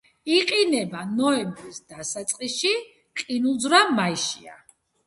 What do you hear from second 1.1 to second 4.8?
ნოემბრის დასაწყისში, ყინულძვრა მაისშია.